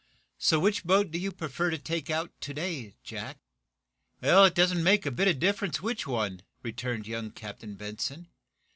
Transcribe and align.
So, 0.39 0.59
which 0.59 0.83
boat 0.83 1.11
do 1.11 1.19
you 1.19 1.31
prefer 1.31 1.69
to 1.69 1.77
take 1.77 2.09
out 2.09 2.31
to 2.41 2.55
day, 2.55 2.95
Jack?" 3.03 3.37
"It 4.19 4.55
doesn't 4.55 4.83
make 4.83 5.05
a 5.05 5.11
bit 5.11 5.27
of 5.27 5.37
difference 5.37 5.79
which 5.79 6.07
one," 6.07 6.41
returned 6.63 7.05
young 7.05 7.29
Captain 7.29 7.75
Benson. 7.75 8.27